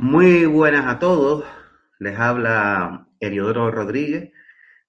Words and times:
Muy 0.00 0.46
buenas 0.46 0.86
a 0.86 0.98
todos. 0.98 1.44
Les 1.98 2.18
habla 2.18 3.06
Heliodoro 3.20 3.70
Rodríguez 3.70 4.32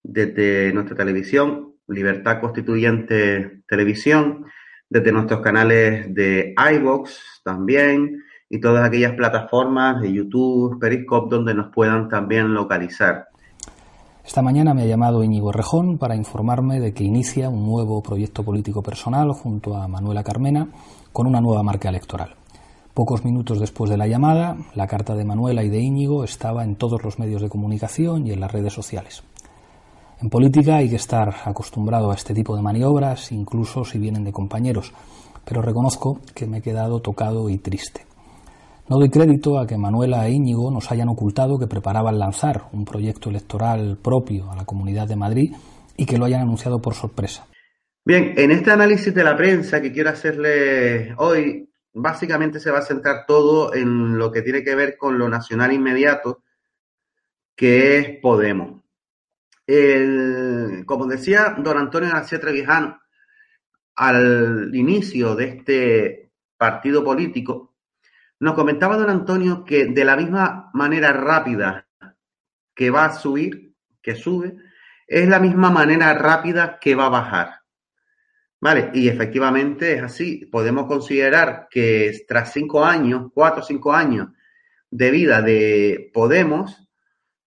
desde 0.02 0.72
nuestra 0.72 0.96
televisión, 0.96 1.74
Libertad 1.90 2.40
Constituyente 2.40 3.62
Televisión, 3.68 4.46
desde 4.90 5.12
nuestros 5.12 5.42
canales 5.42 6.16
de 6.16 6.56
iVox 6.76 7.42
también 7.44 8.24
y 8.50 8.62
todas 8.62 8.88
aquellas 8.88 9.12
plataformas 9.12 10.02
de 10.02 10.14
YouTube, 10.14 10.80
Periscope, 10.80 11.36
donde 11.36 11.56
nos 11.56 11.74
puedan 11.74 12.08
también 12.08 12.54
localizar. 12.54 13.28
Esta 14.24 14.42
mañana 14.42 14.74
me 14.74 14.84
ha 14.84 14.88
llamado 14.88 15.26
Íñigo 15.26 15.52
Rejón 15.52 15.98
para 15.98 16.16
informarme 16.16 16.80
de 16.80 16.94
que 16.94 17.04
inicia 17.04 17.50
un 17.50 17.66
nuevo 17.66 18.02
proyecto 18.02 18.46
político 18.46 18.82
personal 18.82 19.34
junto 19.34 19.76
a 19.76 19.90
Manuela 19.90 20.24
Carmena 20.24 20.70
con 21.12 21.28
una 21.28 21.42
nueva 21.42 21.64
marca 21.64 21.90
electoral. 21.90 22.36
Pocos 22.94 23.24
minutos 23.24 23.58
después 23.58 23.90
de 23.90 23.96
la 23.96 24.06
llamada, 24.06 24.58
la 24.76 24.86
carta 24.86 25.16
de 25.16 25.24
Manuela 25.24 25.64
y 25.64 25.70
de 25.70 25.80
Íñigo 25.80 26.26
estaba 26.26 26.66
en 26.66 26.76
todos 26.76 27.02
los 27.04 27.20
medios 27.20 27.42
de 27.42 27.48
comunicación 27.48 28.28
y 28.28 28.32
en 28.32 28.42
las 28.42 28.52
redes 28.52 28.74
sociales. 28.74 29.24
En 30.22 30.30
política 30.30 30.76
hay 30.76 30.90
que 30.90 30.98
estar 30.98 31.34
acostumbrado 31.46 32.12
a 32.12 32.16
este 32.16 32.34
tipo 32.34 32.54
de 32.54 32.62
maniobras, 32.62 33.32
incluso 33.32 33.86
si 33.86 33.98
vienen 33.98 34.26
de 34.26 34.34
compañeros, 34.34 34.94
pero 35.46 35.62
reconozco 35.62 36.20
que 36.36 36.48
me 36.48 36.58
he 36.58 36.62
quedado 36.62 37.00
tocado 37.00 37.50
y 37.50 37.60
triste. 37.60 38.06
No 38.90 38.98
doy 38.98 39.10
crédito 39.10 39.58
a 39.58 39.66
que 39.66 39.78
Manuela 39.78 40.28
e 40.28 40.34
Íñigo 40.34 40.70
nos 40.70 40.92
hayan 40.92 41.08
ocultado 41.08 41.58
que 41.58 41.68
preparaban 41.68 42.20
lanzar 42.20 42.64
un 42.74 42.84
proyecto 42.84 43.30
electoral 43.30 44.00
propio 44.04 44.52
a 44.52 44.56
la 44.58 44.66
Comunidad 44.66 45.08
de 45.08 45.16
Madrid 45.16 45.56
y 45.96 46.06
que 46.06 46.18
lo 46.18 46.26
hayan 46.26 46.42
anunciado 46.42 46.82
por 46.82 46.94
sorpresa. 46.94 47.48
Bien, 48.04 48.34
en 48.36 48.52
este 48.52 48.70
análisis 48.70 49.16
de 49.16 49.24
la 49.24 49.38
prensa 49.38 49.80
que 49.80 49.94
quiero 49.94 50.10
hacerle 50.10 51.14
hoy, 51.18 51.71
básicamente 51.94 52.60
se 52.60 52.72
va 52.72 52.80
a 52.80 52.84
centrar 52.84 53.26
todo 53.26 53.74
en 53.74 54.18
lo 54.18 54.32
que 54.32 54.42
tiene 54.42 54.64
que 54.64 54.76
ver 54.76 54.98
con 54.98 55.18
lo 55.18 55.30
nacional 55.30 55.72
inmediato, 55.72 56.44
que 57.56 57.98
es 57.98 58.20
Podemos. 58.22 58.82
como 60.86 61.06
decía 61.08 61.56
don 61.58 61.78
Antonio 61.78 62.10
García 62.12 62.40
Trevijano, 62.40 63.02
al 63.96 64.72
inicio 64.74 65.36
de 65.36 65.46
este 65.46 66.32
partido 66.58 67.04
político, 67.04 67.76
nos 68.40 68.56
comentaba 68.56 68.98
don 68.98 69.10
Antonio 69.10 69.64
que 69.64 69.86
de 69.86 70.06
la 70.06 70.16
misma 70.16 70.72
manera 70.74 71.14
rápida 71.14 71.88
que 72.74 72.90
va 72.90 73.06
a 73.06 73.14
subir, 73.14 73.76
que 74.02 74.16
sube, 74.16 74.58
es 75.06 75.28
la 75.28 75.40
misma 75.40 75.70
manera 75.70 76.14
rápida 76.14 76.80
que 76.80 76.96
va 76.96 77.06
a 77.06 77.10
bajar. 77.10 77.61
Vale, 78.62 78.92
y 78.94 79.10
efectivamente 79.10 79.94
es 79.94 80.04
así. 80.04 80.46
Podemos 80.46 80.86
considerar 80.86 81.68
que 81.70 82.26
tras 82.28 82.54
cinco 82.54 82.86
años, 82.86 83.32
cuatro 83.34 83.62
o 83.62 83.66
cinco 83.66 83.92
años 83.92 84.30
de 84.92 85.10
vida 85.10 85.42
de 85.42 86.12
Podemos, 86.14 86.88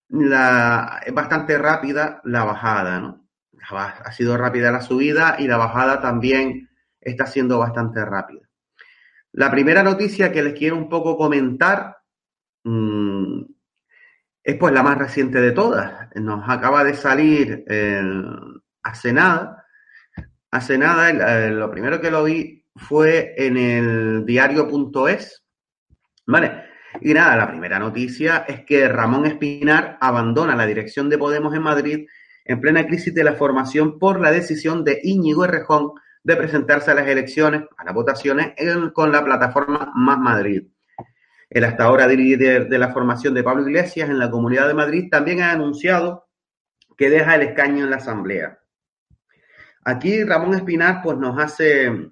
la, 0.08 1.00
es 1.06 1.14
bastante 1.14 1.56
rápida 1.56 2.20
la 2.24 2.42
bajada, 2.44 2.98
¿no? 2.98 3.28
Ha 3.70 4.12
sido 4.12 4.36
rápida 4.36 4.70
la 4.72 4.82
subida 4.82 5.36
y 5.38 5.46
la 5.46 5.56
bajada 5.56 6.00
también 6.00 6.68
está 7.00 7.26
siendo 7.26 7.58
bastante 7.58 8.04
rápida. 8.04 8.42
La 9.32 9.50
primera 9.50 9.82
noticia 9.82 10.32
que 10.32 10.42
les 10.42 10.52
quiero 10.52 10.76
un 10.76 10.88
poco 10.88 11.16
comentar 11.16 11.96
mmm, 12.64 13.40
es 14.42 14.56
pues 14.56 14.74
la 14.74 14.82
más 14.82 14.98
reciente 14.98 15.40
de 15.40 15.52
todas. 15.52 16.08
Nos 16.16 16.46
acaba 16.48 16.84
de 16.84 16.94
salir 16.94 17.64
hace 18.82 19.12
nada 19.12 19.63
hace 20.54 20.78
nada, 20.78 21.10
eh, 21.10 21.50
lo 21.50 21.68
primero 21.68 22.00
que 22.00 22.12
lo 22.12 22.22
vi 22.22 22.64
fue 22.76 23.34
en 23.36 23.56
el 23.56 24.24
diario.es. 24.24 25.44
¿Vale? 26.26 26.64
Y 27.00 27.12
nada, 27.12 27.36
la 27.36 27.48
primera 27.48 27.80
noticia 27.80 28.44
es 28.46 28.64
que 28.64 28.88
Ramón 28.88 29.26
Espinar 29.26 29.98
abandona 30.00 30.54
la 30.54 30.64
dirección 30.64 31.10
de 31.10 31.18
Podemos 31.18 31.52
en 31.54 31.62
Madrid 31.62 32.06
en 32.44 32.60
plena 32.60 32.86
crisis 32.86 33.12
de 33.12 33.24
la 33.24 33.34
formación 33.34 33.98
por 33.98 34.20
la 34.20 34.30
decisión 34.30 34.84
de 34.84 35.00
Íñigo 35.02 35.44
Errejón 35.44 35.92
de 36.22 36.36
presentarse 36.36 36.92
a 36.92 36.94
las 36.94 37.08
elecciones, 37.08 37.62
a 37.76 37.84
las 37.84 37.94
votaciones, 37.94 38.52
con 38.92 39.10
la 39.10 39.24
plataforma 39.24 39.92
Más 39.94 40.18
Madrid. 40.18 40.68
El 41.50 41.64
hasta 41.64 41.84
ahora 41.84 42.06
líder 42.06 42.68
de 42.68 42.78
la 42.78 42.92
formación 42.92 43.34
de 43.34 43.42
Pablo 43.42 43.66
Iglesias 43.66 44.08
en 44.08 44.20
la 44.20 44.30
Comunidad 44.30 44.68
de 44.68 44.74
Madrid 44.74 45.08
también 45.10 45.42
ha 45.42 45.50
anunciado 45.50 46.28
que 46.96 47.10
deja 47.10 47.34
el 47.34 47.42
escaño 47.42 47.84
en 47.84 47.90
la 47.90 47.96
Asamblea. 47.96 48.58
Aquí 49.84 50.24
Ramón 50.24 50.54
Espinar 50.54 51.02
pues, 51.02 51.18
nos 51.18 51.38
hace 51.38 52.10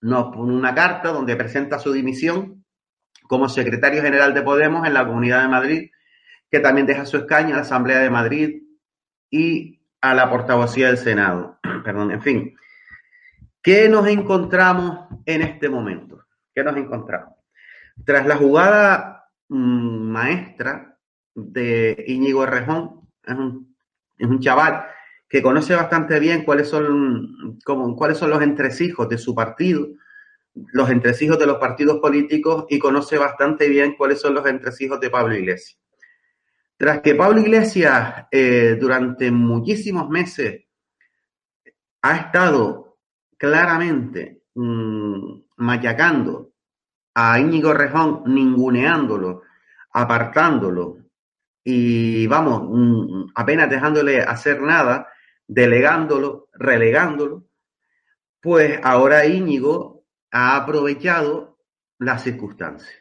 nos 0.00 0.34
pone 0.34 0.54
una 0.54 0.74
carta 0.74 1.10
donde 1.10 1.36
presenta 1.36 1.78
su 1.78 1.92
dimisión 1.92 2.64
como 3.22 3.48
secretario 3.48 4.02
general 4.02 4.34
de 4.34 4.42
Podemos 4.42 4.86
en 4.86 4.94
la 4.94 5.06
Comunidad 5.06 5.42
de 5.42 5.48
Madrid, 5.48 5.90
que 6.50 6.60
también 6.60 6.86
deja 6.86 7.04
su 7.06 7.16
escaño 7.16 7.54
a 7.54 7.56
la 7.56 7.62
Asamblea 7.62 7.98
de 7.98 8.10
Madrid 8.10 8.62
y 9.30 9.80
a 10.00 10.14
la 10.14 10.30
portavocía 10.30 10.88
del 10.88 10.98
Senado. 10.98 11.58
Perdón, 11.84 12.12
en 12.12 12.22
fin. 12.22 12.56
¿Qué 13.62 13.88
nos 13.88 14.06
encontramos 14.06 15.08
en 15.24 15.42
este 15.42 15.68
momento? 15.68 16.24
¿Qué 16.54 16.62
nos 16.62 16.76
encontramos? 16.76 17.34
Tras 18.04 18.26
la 18.26 18.36
jugada 18.36 19.28
mmm, 19.48 20.10
maestra 20.10 20.96
de 21.34 22.04
Íñigo 22.06 22.46
Rejón, 22.46 23.08
es 23.24 23.34
un, 23.34 23.76
es 24.16 24.28
un 24.28 24.40
chaval 24.40 24.86
que 25.28 25.42
conoce 25.42 25.74
bastante 25.74 26.20
bien 26.20 26.44
cuáles 26.44 26.68
son, 26.68 27.58
como, 27.64 27.96
cuáles 27.96 28.18
son 28.18 28.30
los 28.30 28.42
entresijos 28.42 29.08
de 29.08 29.18
su 29.18 29.34
partido, 29.34 29.88
los 30.72 30.88
entresijos 30.90 31.38
de 31.38 31.46
los 31.46 31.58
partidos 31.58 31.98
políticos 31.98 32.66
y 32.68 32.78
conoce 32.78 33.18
bastante 33.18 33.68
bien 33.68 33.96
cuáles 33.96 34.20
son 34.20 34.34
los 34.34 34.46
entresijos 34.46 35.00
de 35.00 35.10
Pablo 35.10 35.34
Iglesias. 35.34 35.78
Tras 36.76 37.00
que 37.00 37.14
Pablo 37.14 37.40
Iglesias 37.40 38.26
eh, 38.30 38.76
durante 38.78 39.30
muchísimos 39.30 40.08
meses 40.08 40.64
ha 42.02 42.16
estado 42.16 42.98
claramente 43.36 44.42
mmm, 44.54 45.40
machacando 45.56 46.52
a 47.14 47.40
Íñigo 47.40 47.72
Rejón, 47.72 48.22
ninguneándolo, 48.26 49.42
apartándolo 49.92 50.98
y 51.64 52.26
vamos, 52.26 52.62
mmm, 52.70 53.32
apenas 53.34 53.68
dejándole 53.68 54.20
hacer 54.20 54.60
nada, 54.60 55.08
delegándolo, 55.46 56.48
relegándolo, 56.52 57.46
pues 58.40 58.78
ahora 58.82 59.26
Íñigo 59.26 60.04
ha 60.30 60.56
aprovechado 60.56 61.58
las 61.98 62.22
circunstancias. 62.22 62.94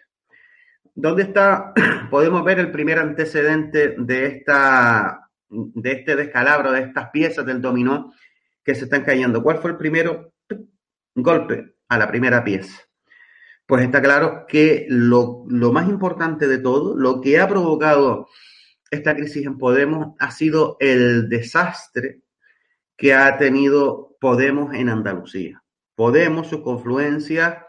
¿Dónde 0.93 1.23
está? 1.23 1.73
Podemos 2.09 2.43
ver 2.43 2.59
el 2.59 2.71
primer 2.71 2.99
antecedente 2.99 3.95
de, 3.97 4.27
esta, 4.27 5.29
de 5.49 5.91
este 5.91 6.15
descalabro, 6.15 6.71
de 6.71 6.81
estas 6.81 7.09
piezas 7.09 7.45
del 7.45 7.61
dominó 7.61 8.13
que 8.63 8.75
se 8.75 8.85
están 8.85 9.03
cayendo. 9.03 9.43
¿Cuál 9.43 9.57
fue 9.57 9.71
el 9.71 9.77
primero 9.77 10.33
golpe 11.13 11.75
a 11.89 11.97
la 11.97 12.07
primera 12.07 12.43
pieza? 12.43 12.81
Pues 13.65 13.83
está 13.83 14.01
claro 14.01 14.45
que 14.47 14.85
lo, 14.89 15.43
lo 15.49 15.73
más 15.73 15.89
importante 15.89 16.47
de 16.47 16.59
todo, 16.59 16.95
lo 16.95 17.19
que 17.19 17.39
ha 17.39 17.47
provocado 17.47 18.27
esta 18.89 19.15
crisis 19.15 19.45
en 19.45 19.57
Podemos 19.57 20.15
ha 20.19 20.31
sido 20.31 20.77
el 20.79 21.27
desastre 21.27 22.21
que 22.97 23.13
ha 23.13 23.37
tenido 23.37 24.05
Podemos 24.19 24.73
en 24.73 24.89
Andalucía. 24.89 25.61
Podemos, 25.93 26.47
su 26.47 26.63
confluencia, 26.63 27.67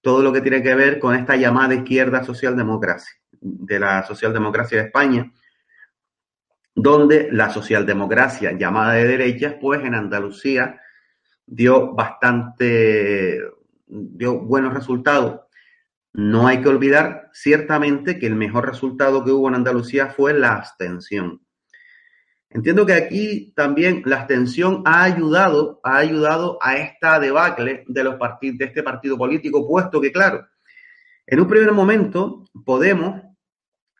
todo 0.00 0.22
lo 0.22 0.32
que 0.32 0.42
tiene 0.42 0.62
que 0.62 0.74
ver 0.74 0.98
con 0.98 1.14
esta 1.14 1.36
llamada 1.36 1.74
izquierda 1.74 2.22
socialdemocracia, 2.22 3.14
de 3.40 3.78
la 3.80 4.04
socialdemocracia 4.04 4.78
de 4.78 4.84
España, 4.84 5.32
donde 6.74 7.28
la 7.32 7.50
socialdemocracia 7.50 8.52
llamada 8.52 8.94
de 8.94 9.06
derechas, 9.06 9.54
pues 9.60 9.82
en 9.84 9.94
Andalucía 9.94 10.80
dio 11.46 11.94
bastante, 11.94 13.40
dio 13.86 14.40
buenos 14.40 14.74
resultados. 14.74 15.40
No 16.12 16.46
hay 16.46 16.60
que 16.60 16.68
olvidar 16.68 17.30
ciertamente 17.32 18.18
que 18.18 18.26
el 18.26 18.34
mejor 18.34 18.66
resultado 18.66 19.24
que 19.24 19.30
hubo 19.30 19.48
en 19.48 19.54
Andalucía 19.54 20.08
fue 20.08 20.34
la 20.34 20.52
abstención. 20.52 21.43
Entiendo 22.54 22.86
que 22.86 22.94
aquí 22.94 23.52
también 23.56 24.02
la 24.06 24.20
abstención 24.20 24.84
ha 24.86 25.02
ayudado, 25.02 25.80
ha 25.82 25.96
ayudado 25.96 26.56
a 26.62 26.76
esta 26.76 27.18
debacle 27.18 27.84
de 27.88 28.04
los 28.04 28.14
partidos, 28.14 28.58
de 28.58 28.66
este 28.66 28.84
partido 28.84 29.18
político, 29.18 29.66
puesto 29.66 30.00
que, 30.00 30.12
claro, 30.12 30.46
en 31.26 31.40
un 31.40 31.48
primer 31.48 31.72
momento, 31.72 32.44
Podemos 32.64 33.22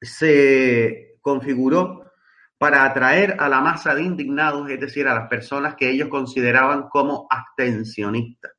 se 0.00 1.16
configuró 1.20 2.12
para 2.56 2.84
atraer 2.84 3.34
a 3.40 3.48
la 3.48 3.60
masa 3.60 3.94
de 3.94 4.02
indignados, 4.02 4.70
es 4.70 4.78
decir, 4.78 5.08
a 5.08 5.14
las 5.14 5.28
personas 5.28 5.74
que 5.74 5.90
ellos 5.90 6.08
consideraban 6.08 6.88
como 6.88 7.26
abstencionistas. 7.28 8.52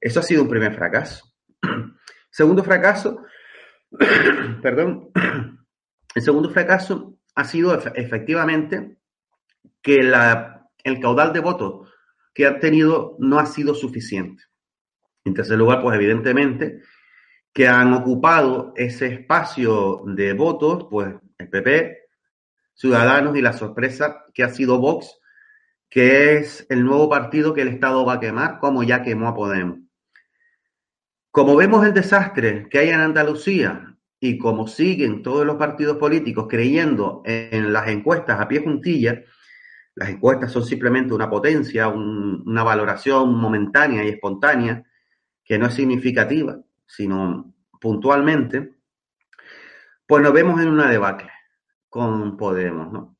Eso 0.00 0.20
ha 0.20 0.22
sido 0.22 0.42
un 0.42 0.48
primer 0.48 0.72
fracaso. 0.74 1.34
Segundo 2.30 2.62
fracaso, 2.62 3.24
perdón, 4.62 5.10
el 6.14 6.22
segundo 6.22 6.50
fracaso 6.50 7.13
ha 7.34 7.44
sido 7.44 7.74
efectivamente 7.94 8.96
que 9.82 10.02
la, 10.02 10.68
el 10.82 11.00
caudal 11.00 11.32
de 11.32 11.40
votos 11.40 11.90
que 12.32 12.46
han 12.46 12.60
tenido 12.60 13.16
no 13.18 13.38
ha 13.38 13.46
sido 13.46 13.74
suficiente. 13.74 14.42
En 15.24 15.34
tercer 15.34 15.58
lugar, 15.58 15.82
pues 15.82 15.96
evidentemente 15.96 16.82
que 17.52 17.68
han 17.68 17.92
ocupado 17.92 18.72
ese 18.76 19.06
espacio 19.06 20.02
de 20.06 20.32
votos, 20.32 20.88
pues 20.90 21.14
el 21.38 21.48
PP, 21.48 21.98
Ciudadanos 22.74 23.36
y 23.36 23.42
la 23.42 23.52
sorpresa 23.52 24.24
que 24.34 24.42
ha 24.42 24.48
sido 24.48 24.80
Vox, 24.80 25.20
que 25.88 26.36
es 26.36 26.66
el 26.68 26.84
nuevo 26.84 27.08
partido 27.08 27.54
que 27.54 27.62
el 27.62 27.68
Estado 27.68 28.04
va 28.04 28.14
a 28.14 28.20
quemar, 28.20 28.58
como 28.58 28.82
ya 28.82 29.02
quemó 29.02 29.28
a 29.28 29.34
Podemos. 29.34 29.78
Como 31.30 31.54
vemos 31.54 31.86
el 31.86 31.94
desastre 31.94 32.68
que 32.68 32.80
hay 32.80 32.88
en 32.88 33.00
Andalucía 33.00 33.93
y 34.26 34.38
como 34.38 34.66
siguen 34.66 35.22
todos 35.22 35.44
los 35.44 35.56
partidos 35.56 35.98
políticos 35.98 36.46
creyendo 36.48 37.20
en 37.26 37.72
las 37.74 37.88
encuestas 37.88 38.40
a 38.40 38.48
pie 38.48 38.60
juntilla, 38.60 39.22
las 39.94 40.08
encuestas 40.08 40.50
son 40.50 40.64
simplemente 40.64 41.12
una 41.12 41.28
potencia, 41.28 41.88
una 41.88 42.62
valoración 42.62 43.34
momentánea 43.34 44.02
y 44.02 44.08
espontánea 44.08 44.82
que 45.44 45.58
no 45.58 45.66
es 45.66 45.74
significativa 45.74 46.58
sino 46.86 47.54
puntualmente, 47.80 48.74
pues 50.06 50.22
nos 50.22 50.32
vemos 50.32 50.60
en 50.60 50.68
una 50.68 50.90
debacle 50.90 51.30
con 51.88 52.36
Podemos, 52.36 52.92
¿no? 52.92 53.16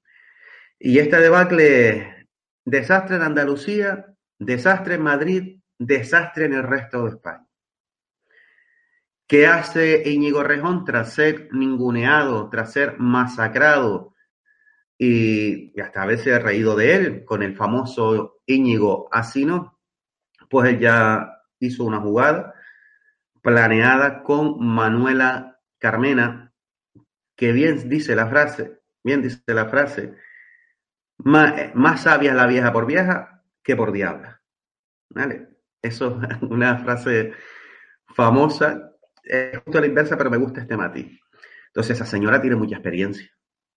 Y 0.78 0.98
esta 0.98 1.20
debacle, 1.20 2.28
desastre 2.64 3.16
en 3.16 3.22
Andalucía, 3.22 4.06
desastre 4.38 4.94
en 4.94 5.02
Madrid, 5.02 5.60
desastre 5.78 6.46
en 6.46 6.54
el 6.54 6.62
resto 6.62 7.04
de 7.04 7.10
España. 7.10 7.46
¿Qué 9.34 9.48
hace 9.48 10.08
Íñigo 10.08 10.44
Rejón 10.44 10.84
tras 10.84 11.12
ser 11.12 11.48
ninguneado, 11.50 12.48
tras 12.50 12.72
ser 12.72 13.00
masacrado 13.00 14.14
y, 14.96 15.76
hasta 15.80 16.02
a 16.02 16.06
veces 16.06 16.40
reído 16.40 16.76
de 16.76 16.94
él 16.94 17.24
con 17.24 17.42
el 17.42 17.56
famoso 17.56 18.42
Íñigo 18.46 19.08
Asino? 19.10 19.80
Pues 20.48 20.78
ya 20.78 21.32
hizo 21.58 21.82
una 21.82 21.98
jugada 21.98 22.54
planeada 23.42 24.22
con 24.22 24.64
Manuela 24.64 25.58
Carmena, 25.78 26.52
que 27.34 27.50
bien 27.50 27.88
dice 27.88 28.14
la 28.14 28.28
frase, 28.28 28.82
bien 29.02 29.20
dice 29.20 29.42
la 29.48 29.66
frase, 29.66 30.14
más, 31.18 32.00
sabia 32.00 32.30
es 32.30 32.36
la 32.36 32.46
vieja 32.46 32.72
por 32.72 32.86
vieja 32.86 33.42
que 33.64 33.74
por 33.74 33.90
diabla. 33.90 34.40
¿Vale? 35.08 35.48
Eso 35.82 36.20
es 36.22 36.40
una 36.40 36.78
frase 36.84 37.32
famosa, 38.14 38.93
es 39.24 39.58
justo 39.58 39.80
la 39.80 39.86
inversa, 39.86 40.16
pero 40.16 40.30
me 40.30 40.36
gusta 40.36 40.60
este 40.60 40.76
matiz. 40.76 41.20
Entonces, 41.68 41.96
esa 41.96 42.06
señora 42.06 42.40
tiene 42.40 42.56
mucha 42.56 42.76
experiencia, 42.76 43.30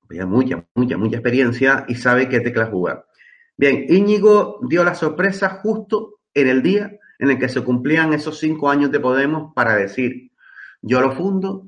mucha, 0.09 0.65
mucha, 0.75 0.97
mucha 0.97 1.17
experiencia 1.17 1.85
y 1.88 1.95
sabe 1.95 2.29
qué 2.29 2.39
tecla 2.39 2.67
jugar. 2.67 3.05
Bien, 3.55 3.85
Íñigo 3.89 4.59
dio 4.69 4.83
la 4.83 4.94
sorpresa 4.94 5.49
justo 5.61 6.19
en 6.33 6.47
el 6.47 6.61
día 6.61 6.99
en 7.19 7.31
el 7.31 7.39
que 7.39 7.49
se 7.49 7.63
cumplían 7.63 8.13
esos 8.13 8.38
cinco 8.39 8.69
años 8.69 8.91
de 8.91 8.99
Podemos 8.99 9.53
para 9.55 9.75
decir, 9.75 10.31
yo 10.81 11.01
lo 11.01 11.11
fundo, 11.13 11.67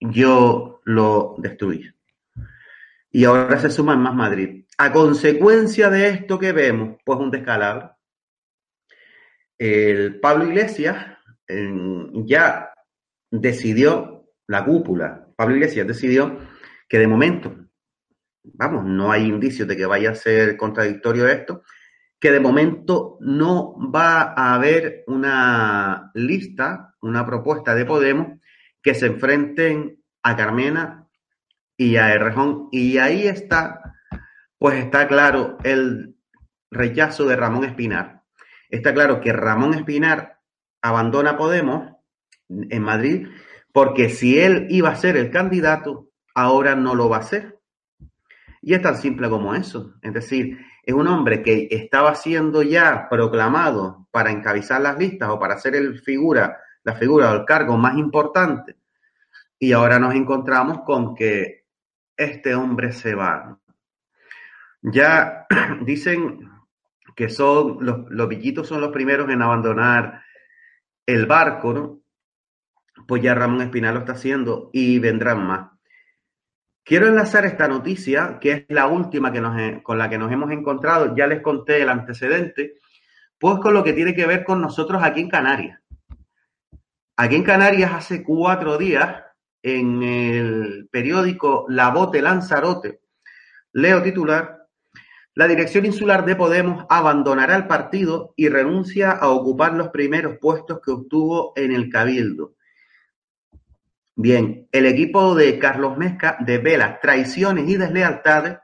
yo 0.00 0.80
lo 0.84 1.34
destruyo. 1.38 1.92
Y 3.10 3.24
ahora 3.24 3.58
se 3.58 3.70
suma 3.70 3.94
en 3.94 4.00
Más 4.00 4.14
Madrid. 4.14 4.64
A 4.78 4.92
consecuencia 4.92 5.90
de 5.90 6.08
esto 6.08 6.38
que 6.38 6.52
vemos, 6.52 6.96
pues 7.04 7.18
un 7.18 7.30
descalabro. 7.30 7.94
El 9.58 10.20
Pablo 10.20 10.44
Iglesias 10.44 11.18
ya 12.26 12.72
decidió, 13.30 14.26
la 14.46 14.64
cúpula, 14.64 15.28
Pablo 15.36 15.56
Iglesias 15.56 15.86
decidió 15.86 16.38
que 16.88 16.98
de 16.98 17.06
momento, 17.06 17.54
vamos, 18.42 18.84
no 18.84 19.12
hay 19.12 19.26
indicios 19.26 19.68
de 19.68 19.76
que 19.76 19.86
vaya 19.86 20.10
a 20.10 20.14
ser 20.14 20.56
contradictorio 20.56 21.28
esto, 21.28 21.62
que 22.18 22.32
de 22.32 22.40
momento 22.40 23.18
no 23.20 23.76
va 23.94 24.34
a 24.36 24.54
haber 24.54 25.04
una 25.06 26.10
lista, 26.14 26.94
una 27.00 27.24
propuesta 27.24 27.74
de 27.74 27.84
Podemos 27.84 28.38
que 28.82 28.94
se 28.94 29.06
enfrenten 29.06 30.02
a 30.22 30.36
Carmena 30.36 31.06
y 31.76 31.96
a 31.96 32.12
Errejón. 32.12 32.68
Y 32.72 32.98
ahí 32.98 33.28
está, 33.28 33.94
pues 34.58 34.82
está 34.82 35.06
claro 35.06 35.58
el 35.62 36.16
rechazo 36.70 37.26
de 37.26 37.36
Ramón 37.36 37.64
Espinar. 37.64 38.22
Está 38.68 38.92
claro 38.92 39.20
que 39.20 39.32
Ramón 39.32 39.74
Espinar 39.74 40.40
abandona 40.82 41.36
Podemos 41.36 41.97
en 42.48 42.82
Madrid 42.82 43.26
porque 43.72 44.08
si 44.08 44.40
él 44.40 44.66
iba 44.70 44.88
a 44.88 44.96
ser 44.96 45.16
el 45.16 45.30
candidato, 45.30 46.10
ahora 46.34 46.74
no 46.74 46.96
lo 46.96 47.08
va 47.08 47.18
a 47.18 47.22
ser. 47.22 47.60
Y 48.60 48.74
es 48.74 48.82
tan 48.82 48.96
simple 48.96 49.28
como 49.28 49.54
eso. 49.54 49.94
Es 50.02 50.12
decir, 50.12 50.58
es 50.82 50.94
un 50.94 51.06
hombre 51.06 51.42
que 51.42 51.68
estaba 51.70 52.14
siendo 52.14 52.62
ya 52.62 53.08
proclamado 53.08 54.08
para 54.10 54.32
encabezar 54.32 54.80
las 54.80 54.98
listas 54.98 55.28
o 55.28 55.38
para 55.38 55.58
ser 55.58 55.76
el 55.76 56.00
figura, 56.00 56.58
la 56.82 56.94
figura 56.94 57.30
o 57.30 57.36
el 57.36 57.44
cargo 57.44 57.76
más 57.76 57.96
importante. 57.96 58.76
Y 59.60 59.72
ahora 59.72 59.98
nos 59.98 60.14
encontramos 60.14 60.80
con 60.80 61.14
que 61.14 61.66
este 62.16 62.54
hombre 62.54 62.92
se 62.92 63.14
va. 63.14 63.60
Ya 64.82 65.46
dicen 65.82 66.50
que 67.14 67.28
son 67.28 67.78
los, 67.80 68.10
los 68.10 68.28
villitos 68.28 68.66
son 68.66 68.80
los 68.80 68.90
primeros 68.90 69.30
en 69.30 69.42
abandonar 69.42 70.22
el 71.06 71.26
barco, 71.26 71.72
¿no? 71.72 71.98
Pues 73.06 73.22
ya 73.22 73.34
Ramón 73.34 73.62
Espinal 73.62 73.94
lo 73.94 74.00
está 74.00 74.12
haciendo 74.12 74.70
y 74.72 74.98
vendrán 74.98 75.46
más. 75.46 75.70
Quiero 76.84 77.06
enlazar 77.06 77.44
esta 77.44 77.68
noticia, 77.68 78.38
que 78.40 78.52
es 78.52 78.64
la 78.68 78.86
última 78.86 79.30
que 79.30 79.40
nos, 79.40 79.82
con 79.82 79.98
la 79.98 80.08
que 80.08 80.16
nos 80.16 80.32
hemos 80.32 80.50
encontrado, 80.50 81.14
ya 81.14 81.26
les 81.26 81.42
conté 81.42 81.82
el 81.82 81.90
antecedente, 81.90 82.76
pues 83.38 83.58
con 83.58 83.74
lo 83.74 83.84
que 83.84 83.92
tiene 83.92 84.14
que 84.14 84.26
ver 84.26 84.42
con 84.42 84.60
nosotros 84.60 85.02
aquí 85.02 85.20
en 85.20 85.28
Canarias. 85.28 85.80
Aquí 87.16 87.36
en 87.36 87.42
Canarias 87.42 87.92
hace 87.92 88.22
cuatro 88.22 88.78
días, 88.78 89.22
en 89.62 90.02
el 90.02 90.88
periódico 90.90 91.66
La 91.68 91.90
Bote 91.90 92.22
Lanzarote, 92.22 93.00
leo 93.72 94.02
titular, 94.02 94.58
la 95.34 95.46
dirección 95.46 95.86
insular 95.86 96.24
de 96.24 96.34
Podemos 96.34 96.84
abandonará 96.88 97.54
el 97.54 97.66
partido 97.66 98.32
y 98.34 98.48
renuncia 98.48 99.12
a 99.12 99.28
ocupar 99.28 99.74
los 99.74 99.90
primeros 99.90 100.38
puestos 100.40 100.80
que 100.84 100.90
obtuvo 100.90 101.52
en 101.54 101.72
el 101.72 101.90
Cabildo. 101.90 102.54
Bien, 104.20 104.66
el 104.72 104.84
equipo 104.86 105.36
de 105.36 105.60
Carlos 105.60 105.96
Mezca 105.96 106.38
devela 106.40 106.98
traiciones 106.98 107.68
y 107.68 107.76
deslealtades 107.76 108.58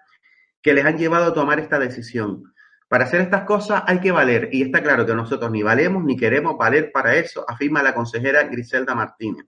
que 0.61 0.75
les 0.75 0.85
han 0.85 0.99
llevado 0.99 1.27
a 1.27 1.33
tomar 1.33 1.61
esta 1.61 1.79
decisión. 1.79 2.53
Para 2.89 3.05
hacer 3.05 3.21
estas 3.21 3.45
cosas 3.45 3.85
hay 3.87 4.01
que 4.01 4.11
valer, 4.11 4.49
y 4.51 4.63
está 4.63 4.83
claro 4.83 5.07
que 5.07 5.15
nosotros 5.15 5.53
ni 5.53 5.63
valemos 5.63 6.03
ni 6.03 6.17
queremos 6.17 6.59
valer 6.59 6.91
para 6.91 7.15
eso, 7.15 7.45
afirma 7.49 7.85
la 7.85 7.95
consejera 7.95 8.43
Griselda 8.43 8.97
Martínez. 8.97 9.47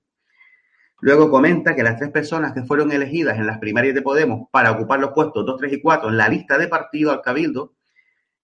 Luego 1.01 1.29
comenta 1.29 1.75
que 1.75 1.83
las 1.83 1.99
tres 1.99 2.13
personas 2.13 2.53
que 2.53 2.63
fueron 2.63 2.93
elegidas 2.93 3.37
en 3.37 3.49
las 3.49 3.59
primarias 3.59 3.97
de 3.97 4.03
Podemos 4.03 4.49
para 4.53 4.71
ocupar 4.71 5.01
los 5.01 5.11
puestos 5.11 5.45
2, 5.45 5.57
3 5.59 5.73
y 5.73 5.83
4 5.83 6.09
en 6.09 6.17
la 6.17 6.29
lista 6.29 6.57
de 6.57 6.69
partido 6.69 7.11
al 7.11 7.21
Cabildo, 7.21 7.75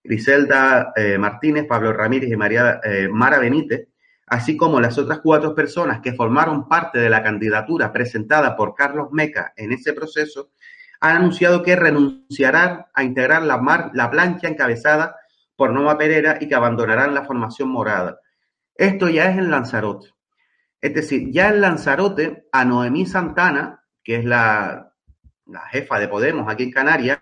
Griselda 0.02 0.92
eh, 0.96 1.16
Martínez, 1.16 1.66
Pablo 1.68 1.92
Ramírez 1.92 2.28
y 2.28 2.36
María 2.36 2.80
eh, 2.82 3.08
Mara 3.08 3.38
Benítez, 3.38 3.91
así 4.32 4.56
como 4.56 4.80
las 4.80 4.96
otras 4.96 5.20
cuatro 5.20 5.54
personas 5.54 6.00
que 6.00 6.14
formaron 6.14 6.66
parte 6.66 6.98
de 6.98 7.10
la 7.10 7.22
candidatura 7.22 7.92
presentada 7.92 8.56
por 8.56 8.74
Carlos 8.74 9.08
Meca 9.12 9.52
en 9.56 9.72
ese 9.72 9.92
proceso, 9.92 10.52
han 11.00 11.16
anunciado 11.16 11.62
que 11.62 11.76
renunciarán 11.76 12.86
a 12.94 13.04
integrar 13.04 13.42
la, 13.42 13.90
la 13.92 14.10
plancha 14.10 14.48
encabezada 14.48 15.16
por 15.54 15.70
Nova 15.74 15.98
Pereira 15.98 16.38
y 16.40 16.48
que 16.48 16.54
abandonarán 16.54 17.12
la 17.12 17.26
formación 17.26 17.68
morada. 17.68 18.20
Esto 18.74 19.10
ya 19.10 19.30
es 19.30 19.36
en 19.36 19.50
Lanzarote. 19.50 20.08
Es 20.80 20.94
decir, 20.94 21.30
ya 21.30 21.50
en 21.50 21.60
Lanzarote, 21.60 22.48
a 22.52 22.64
Noemí 22.64 23.04
Santana, 23.04 23.84
que 24.02 24.16
es 24.16 24.24
la, 24.24 24.94
la 25.44 25.60
jefa 25.68 26.00
de 26.00 26.08
Podemos 26.08 26.50
aquí 26.50 26.62
en 26.62 26.70
Canarias, 26.70 27.18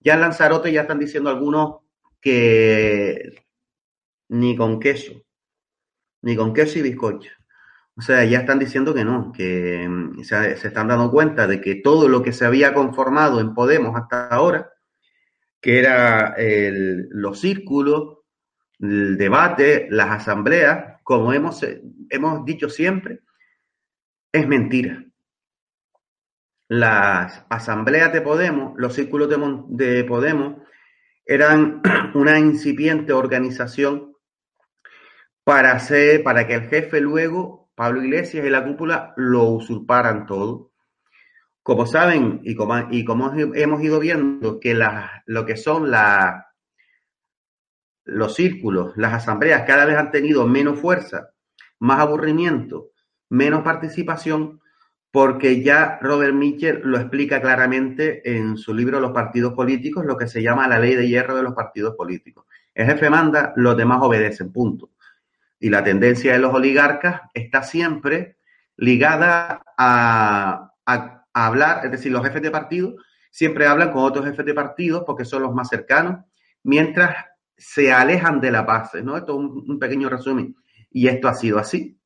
ya 0.00 0.14
en 0.14 0.20
Lanzarote 0.22 0.72
ya 0.72 0.80
están 0.80 0.98
diciendo 0.98 1.30
algunos 1.30 1.82
que 2.20 3.46
ni 4.28 4.56
con 4.56 4.80
queso 4.80 5.25
ni 6.26 6.34
con 6.34 6.52
queso 6.52 6.80
y 6.80 6.82
bizcocho. 6.82 7.30
O 7.96 8.02
sea, 8.02 8.24
ya 8.24 8.40
están 8.40 8.58
diciendo 8.58 8.92
que 8.92 9.04
no, 9.04 9.30
que 9.32 9.86
mm, 9.88 10.24
se, 10.24 10.54
están 10.54 10.88
dando 10.88 11.08
cuenta 11.08 11.46
de 11.46 11.60
que 11.60 11.76
todo 11.76 12.08
lo 12.08 12.20
que 12.20 12.32
se 12.32 12.44
había 12.44 12.74
conformado 12.74 13.38
en 13.38 13.54
Podemos 13.54 13.94
hasta 13.94 14.26
ahora, 14.26 14.72
que 15.60 15.78
era 15.78 16.34
los 17.10 17.38
círculos, 17.40 18.18
el 18.80 19.16
debate, 19.16 19.86
las 19.88 20.10
asambleas, 20.10 21.00
como 21.04 21.32
hemos, 21.32 21.64
hemos 22.10 22.44
dicho 22.44 22.68
siempre, 22.68 23.20
es 24.32 24.48
mentira. 24.48 25.04
Las 26.68 27.44
asambleas 27.48 28.12
de 28.12 28.20
Podemos, 28.20 28.72
los 28.76 28.94
círculos 28.94 29.28
de, 29.68 30.02
Podemos, 30.02 30.56
eran 31.24 31.82
una 32.14 32.40
incipiente 32.40 33.12
organización 33.12 34.15
para 35.46 35.70
hacer, 35.70 36.24
para 36.24 36.48
que 36.48 36.54
el 36.54 36.68
jefe 36.68 37.00
luego, 37.00 37.70
Pablo 37.76 38.02
Iglesias 38.02 38.44
y 38.44 38.50
la 38.50 38.64
cúpula, 38.64 39.14
lo 39.16 39.44
usurparan 39.44 40.26
todo. 40.26 40.72
Como 41.62 41.86
saben 41.86 42.40
y 42.42 42.56
como, 42.56 42.88
y 42.90 43.04
como 43.04 43.32
hemos 43.32 43.80
ido 43.80 44.00
viendo 44.00 44.58
que 44.58 44.76
lo 45.26 45.46
que 45.46 45.56
son 45.56 45.92
los 48.06 48.34
círculos, 48.34 48.96
las 48.96 49.14
asambleas 49.14 49.62
cada 49.62 49.84
vez 49.84 49.96
han 49.96 50.10
tenido 50.10 50.48
menos 50.48 50.80
fuerza, 50.80 51.30
más 51.78 52.00
aburrimiento, 52.00 52.90
menos 53.28 53.62
participación, 53.62 54.60
porque 55.12 55.62
ya 55.62 56.00
Robert 56.02 56.34
Mitchell 56.34 56.80
lo 56.82 56.98
explica 56.98 57.40
claramente 57.40 58.36
en 58.36 58.56
su 58.56 58.74
libro 58.74 58.98
Los 58.98 59.12
partidos 59.12 59.54
políticos, 59.54 60.04
lo 60.06 60.16
que 60.16 60.26
se 60.26 60.42
llama 60.42 60.66
la 60.66 60.80
ley 60.80 60.96
de 60.96 61.06
hierro 61.06 61.36
de 61.36 61.44
los 61.44 61.54
partidos 61.54 61.94
políticos. 61.94 62.46
El 62.74 62.86
jefe 62.86 63.08
manda, 63.08 63.52
los 63.54 63.76
demás 63.76 64.00
obedecen, 64.02 64.52
punto. 64.52 64.90
Y 65.58 65.70
la 65.70 65.82
tendencia 65.82 66.32
de 66.32 66.38
los 66.38 66.54
oligarcas 66.54 67.22
está 67.34 67.62
siempre 67.62 68.36
ligada 68.76 69.62
a, 69.76 70.72
hablar, 71.32 71.84
es 71.84 71.90
decir, 71.90 72.10
los 72.12 72.24
jefes 72.24 72.40
de 72.40 72.50
partido 72.50 72.96
siempre 73.30 73.66
hablan 73.66 73.92
con 73.92 74.04
otros 74.04 74.24
jefes 74.24 74.46
de 74.46 74.54
partidos 74.54 75.04
porque 75.06 75.26
son 75.26 75.42
los 75.42 75.52
más 75.52 75.68
cercanos, 75.68 76.24
mientras 76.62 77.14
se 77.56 77.92
alejan 77.92 78.40
de 78.40 78.50
la 78.50 78.62
base, 78.62 79.02
¿no? 79.02 79.16
Esto 79.18 79.32
es 79.32 79.68
un 79.68 79.78
pequeño 79.78 80.08
resumen. 80.08 80.56
Y 80.90 81.08
esto 81.08 81.28
ha 81.28 81.34
sido 81.34 81.58
así. 81.58 82.00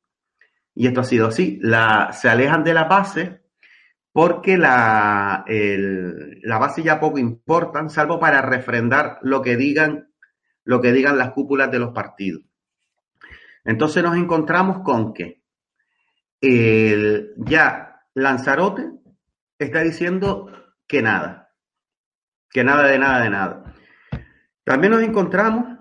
Y 0.74 0.86
esto 0.86 1.00
ha 1.00 1.04
sido 1.04 1.28
así. 1.28 1.60
Se 2.12 2.28
alejan 2.28 2.64
de 2.64 2.74
la 2.74 2.84
base 2.84 3.42
porque 4.12 4.56
la, 4.56 5.44
la 5.46 6.58
base 6.58 6.82
ya 6.82 6.98
poco 6.98 7.18
importan, 7.18 7.90
salvo 7.90 8.18
para 8.18 8.42
refrendar 8.42 9.18
lo 9.22 9.42
que 9.42 9.56
digan, 9.56 10.10
lo 10.64 10.80
que 10.80 10.92
digan 10.92 11.18
las 11.18 11.30
cúpulas 11.30 11.70
de 11.70 11.78
los 11.78 11.92
partidos. 11.92 12.42
Entonces 13.64 14.02
nos 14.02 14.16
encontramos 14.16 14.82
con 14.82 15.12
que 15.12 15.42
el, 16.40 17.34
ya 17.36 18.02
Lanzarote 18.14 18.90
está 19.58 19.80
diciendo 19.80 20.50
que 20.86 21.02
nada, 21.02 21.52
que 22.50 22.64
nada 22.64 22.84
de 22.84 22.98
nada 22.98 23.22
de 23.22 23.30
nada. 23.30 23.74
También 24.64 24.92
nos 24.92 25.02
encontramos 25.02 25.78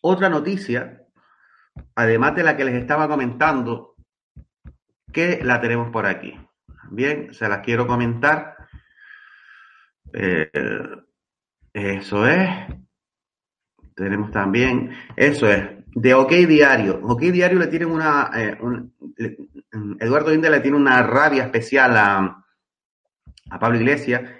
otra 0.00 0.28
noticia 0.28 1.06
además 1.94 2.34
de 2.34 2.42
la 2.42 2.56
que 2.56 2.64
les 2.64 2.74
estaba 2.74 3.08
comentando, 3.08 3.96
que 5.12 5.40
la 5.42 5.60
tenemos 5.60 5.90
por 5.90 6.06
aquí. 6.06 6.38
Bien, 6.90 7.32
se 7.34 7.48
las 7.48 7.60
quiero 7.60 7.86
comentar. 7.86 8.56
Eh, 10.12 10.50
eso 11.72 12.26
es. 12.26 12.48
Tenemos 13.96 14.30
también, 14.30 14.90
eso 15.16 15.50
es, 15.50 15.64
de 15.94 16.14
OK 16.14 16.30
Diario. 16.30 17.00
OK 17.02 17.22
Diario 17.22 17.58
le 17.58 17.66
tienen 17.66 17.90
una, 17.90 18.30
eh, 18.36 18.56
Eduardo 19.98 20.32
Inde 20.32 20.50
le 20.50 20.60
tiene 20.60 20.76
una 20.76 21.02
rabia 21.02 21.44
especial 21.44 21.96
a, 21.96 22.44
a 23.50 23.58
Pablo 23.58 23.78
Iglesias. 23.78 24.30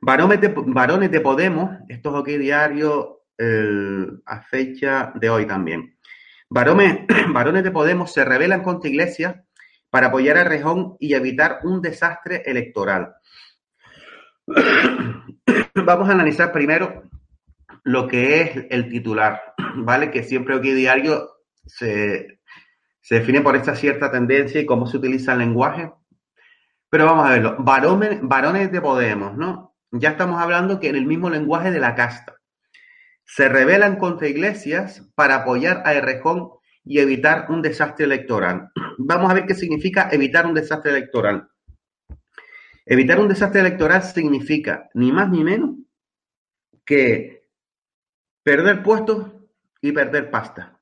Varones 0.00 0.40
de, 0.40 0.52
varones 0.56 1.10
de 1.10 1.20
Podemos, 1.20 1.78
estos 1.88 2.14
OK 2.14 2.26
Diario 2.26 3.18
a 4.26 4.40
fecha 4.42 5.12
de 5.16 5.28
hoy 5.28 5.46
también. 5.46 5.96
Varones, 6.50 7.64
de 7.64 7.70
Podemos 7.70 8.12
se 8.12 8.24
rebelan 8.24 8.62
contra 8.62 8.90
Iglesias 8.90 9.36
para 9.90 10.08
apoyar 10.08 10.36
a 10.36 10.44
Rejón 10.44 10.96
y 11.00 11.14
evitar 11.14 11.60
un 11.64 11.80
desastre 11.80 12.42
electoral. 12.44 13.14
Vamos 15.74 16.08
a 16.08 16.12
analizar 16.12 16.52
primero 16.52 17.04
lo 17.84 18.08
que 18.08 18.40
es 18.40 18.66
el 18.70 18.88
titular, 18.88 19.54
¿vale? 19.76 20.10
Que 20.10 20.22
siempre 20.22 20.54
aquí 20.54 20.72
diario 20.72 21.30
se, 21.66 22.40
define 23.10 23.40
por 23.40 23.56
esta 23.56 23.74
cierta 23.74 24.10
tendencia 24.10 24.60
y 24.60 24.66
cómo 24.66 24.86
se 24.86 24.96
utiliza 24.96 25.32
el 25.32 25.40
lenguaje. 25.40 25.92
Pero 26.88 27.06
vamos 27.06 27.26
a 27.26 27.30
verlo. 27.30 27.56
Varones, 27.58 28.18
varones 28.22 28.70
de 28.70 28.80
Podemos, 28.80 29.36
¿no? 29.36 29.74
Ya 29.90 30.10
estamos 30.10 30.40
hablando 30.40 30.80
que 30.80 30.88
en 30.88 30.96
el 30.96 31.06
mismo 31.06 31.30
lenguaje 31.30 31.70
de 31.70 31.80
la 31.80 31.94
casta 31.94 32.36
se 33.24 33.48
rebelan 33.48 33.96
contra 33.96 34.28
Iglesias 34.28 35.08
para 35.14 35.36
apoyar 35.36 35.82
a 35.84 35.94
Errejón 35.94 36.50
y 36.84 36.98
evitar 36.98 37.46
un 37.48 37.62
desastre 37.62 38.04
electoral. 38.04 38.70
Vamos 38.98 39.30
a 39.30 39.34
ver 39.34 39.46
qué 39.46 39.54
significa 39.54 40.08
evitar 40.12 40.46
un 40.46 40.54
desastre 40.54 40.92
electoral. 40.92 41.48
Evitar 42.84 43.20
un 43.20 43.28
desastre 43.28 43.60
electoral 43.60 44.02
significa 44.02 44.88
ni 44.94 45.12
más 45.12 45.30
ni 45.30 45.44
menos 45.44 45.76
que 46.84 47.41
perder 48.42 48.82
puestos 48.82 49.32
y 49.80 49.92
perder 49.92 50.30
pasta. 50.30 50.80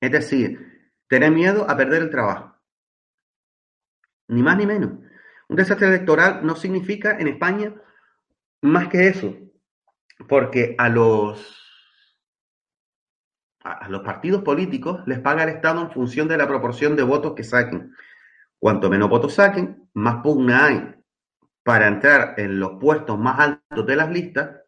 Es 0.00 0.12
decir, 0.12 0.92
tener 1.08 1.30
miedo 1.30 1.68
a 1.68 1.76
perder 1.76 2.02
el 2.02 2.10
trabajo. 2.10 2.56
Ni 4.28 4.42
más 4.42 4.56
ni 4.56 4.66
menos. 4.66 4.92
Un 5.48 5.56
desastre 5.56 5.88
electoral 5.88 6.46
no 6.46 6.54
significa 6.54 7.18
en 7.18 7.28
España 7.28 7.74
más 8.62 8.88
que 8.88 9.08
eso 9.08 9.36
porque 10.28 10.74
a 10.78 10.88
los, 10.88 11.78
a 13.62 13.88
los 13.88 14.02
partidos 14.02 14.42
políticos 14.42 15.00
les 15.06 15.18
paga 15.18 15.44
el 15.44 15.50
Estado 15.50 15.80
en 15.80 15.90
función 15.90 16.28
de 16.28 16.36
la 16.36 16.46
proporción 16.46 16.96
de 16.96 17.02
votos 17.02 17.34
que 17.34 17.44
saquen. 17.44 17.94
Cuanto 18.58 18.90
menos 18.90 19.08
votos 19.08 19.34
saquen, 19.34 19.88
más 19.94 20.22
pugna 20.22 20.66
hay 20.66 20.94
para 21.62 21.88
entrar 21.88 22.34
en 22.38 22.58
los 22.58 22.72
puestos 22.80 23.18
más 23.18 23.38
altos 23.40 23.86
de 23.86 23.96
las 23.96 24.10
listas, 24.10 24.60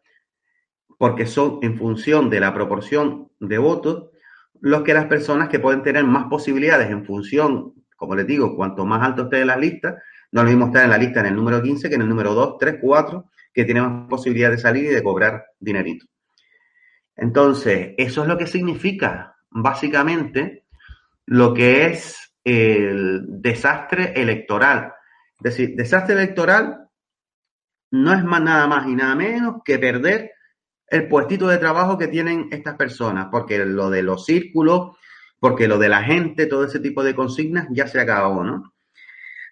porque 0.97 1.25
son 1.25 1.59
en 1.61 1.77
función 1.77 2.29
de 2.29 2.39
la 2.39 2.53
proporción 2.53 3.29
de 3.39 3.57
votos 3.57 4.09
los 4.61 4.83
que 4.83 4.93
las 4.93 5.05
personas 5.07 5.49
que 5.49 5.59
pueden 5.59 5.83
tener 5.83 6.05
más 6.05 6.27
posibilidades 6.29 6.89
en 6.89 7.05
función, 7.05 7.73
como 7.97 8.15
les 8.15 8.25
digo, 8.25 8.55
cuanto 8.55 8.85
más 8.85 9.05
alto 9.05 9.23
esté 9.23 9.41
en 9.41 9.47
las 9.47 9.59
listas, 9.59 9.95
no 10.31 10.43
lo 10.43 10.49
mismo 10.49 10.67
estar 10.67 10.85
en 10.85 10.89
la 10.89 10.97
lista 10.97 11.19
en 11.19 11.25
el 11.27 11.35
número 11.35 11.61
15 11.61 11.89
que 11.89 11.95
en 11.95 12.01
el 12.01 12.09
número 12.09 12.33
2, 12.33 12.57
3, 12.59 12.77
4 12.81 13.29
que 13.53 13.65
tiene 13.65 13.81
más 13.81 14.07
posibilidad 14.09 14.49
de 14.49 14.57
salir 14.57 14.85
y 14.85 14.93
de 14.93 15.03
cobrar 15.03 15.45
dinerito. 15.59 16.05
Entonces, 17.15 17.93
eso 17.97 18.23
es 18.23 18.27
lo 18.27 18.37
que 18.37 18.47
significa 18.47 19.35
básicamente 19.49 20.65
lo 21.25 21.53
que 21.53 21.85
es 21.85 22.33
el 22.43 23.25
desastre 23.27 24.13
electoral. 24.15 24.93
Es 25.37 25.43
decir, 25.43 25.75
desastre 25.75 26.15
electoral 26.15 26.87
no 27.91 28.13
es 28.13 28.23
más 28.23 28.41
nada 28.41 28.65
más 28.67 28.87
y 28.87 28.95
nada 28.95 29.15
menos 29.15 29.61
que 29.63 29.77
perder 29.77 30.31
el 30.93 31.07
puestito 31.07 31.47
de 31.47 31.57
trabajo 31.57 31.97
que 31.97 32.07
tienen 32.07 32.49
estas 32.51 32.75
personas, 32.75 33.29
porque 33.31 33.57
lo 33.65 33.89
de 33.89 34.03
los 34.03 34.25
círculos, 34.25 34.95
porque 35.39 35.67
lo 35.67 35.79
de 35.79 35.89
la 35.89 36.03
gente, 36.03 36.45
todo 36.45 36.65
ese 36.65 36.79
tipo 36.79 37.03
de 37.03 37.15
consignas 37.15 37.67
ya 37.71 37.87
se 37.87 37.99
acabó, 37.99 38.43
¿no? 38.43 38.75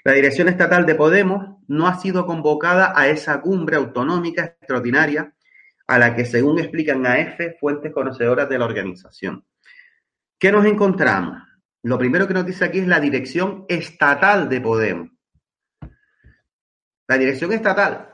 La 0.04 0.12
dirección 0.12 0.50
estatal 0.50 0.86
de 0.86 0.94
Podemos 0.94 1.58
no 1.68 1.88
ha 1.88 1.98
sido 1.98 2.28
convocada 2.28 2.94
a 2.96 3.08
esa 3.08 3.42
cumbre 3.42 3.76
autonómica 3.76 4.46
extraordinaria 4.46 5.34
a 5.88 5.98
la 5.98 6.16
que, 6.16 6.26
según 6.26 6.60
explican 6.60 7.08
a 7.08 7.18
fuentes 7.60 7.92
conocedoras 7.92 8.48
de 8.48 8.60
la 8.60 8.66
organización. 8.66 9.44
¿Qué 10.38 10.52
nos 10.52 10.66
encontramos? 10.66 11.42
Lo 11.82 11.98
primero 11.98 12.28
que 12.28 12.36
nos 12.36 12.46
dice 12.46 12.66
aquí 12.66 12.80
es 12.80 12.88
la 12.88 13.00
dirección 13.00 13.66
estatal 13.68 14.48
de 14.48 14.62
Podemos. 14.62 15.10
La 17.08 17.18
dirección 17.18 17.52
estatal. 17.52 18.11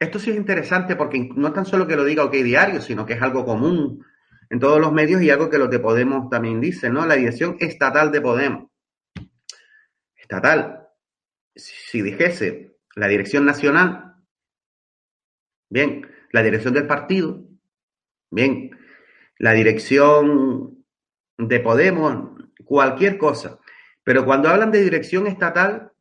Esto 0.00 0.18
sí 0.18 0.30
es 0.30 0.36
interesante 0.36 0.96
porque 0.96 1.28
no 1.36 1.48
es 1.48 1.54
tan 1.54 1.66
solo 1.66 1.86
que 1.86 1.94
lo 1.94 2.04
diga 2.04 2.24
OK 2.24 2.32
Diario, 2.32 2.80
sino 2.80 3.06
que 3.06 3.12
es 3.12 3.22
algo 3.22 3.44
común 3.44 4.04
en 4.48 4.58
todos 4.58 4.80
los 4.80 4.92
medios 4.92 5.22
y 5.22 5.30
algo 5.30 5.50
que 5.50 5.58
los 5.58 5.70
de 5.70 5.78
Podemos 5.78 6.28
también 6.30 6.60
dicen, 6.60 6.94
¿no? 6.94 7.06
La 7.06 7.14
dirección 7.14 7.56
estatal 7.60 8.10
de 8.10 8.20
Podemos 8.20 8.70
estatal, 10.30 10.88
si 11.56 12.02
dijese 12.02 12.76
la 12.94 13.08
dirección 13.08 13.44
nacional, 13.44 14.14
bien, 15.68 16.08
la 16.30 16.42
dirección 16.42 16.72
del 16.72 16.86
partido, 16.86 17.44
bien, 18.30 18.70
la 19.38 19.52
dirección 19.52 20.84
de 21.36 21.60
Podemos, 21.60 22.38
cualquier 22.64 23.18
cosa. 23.18 23.58
Pero 24.04 24.24
cuando 24.24 24.48
hablan 24.48 24.70
de 24.70 24.82
dirección 24.82 25.26
estatal, 25.26 25.92